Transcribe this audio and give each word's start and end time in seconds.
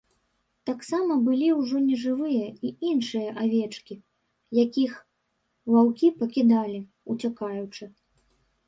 Таксама 0.69 1.17
былі 1.27 1.49
ўжо 1.57 1.81
нежывыя 1.89 2.47
і 2.69 2.73
іншыя 2.93 3.29
авечкі, 3.43 3.99
якіх 4.63 4.91
ваўкі 5.77 6.07
пакідалі, 6.25 6.79
уцякаючы. 7.15 7.83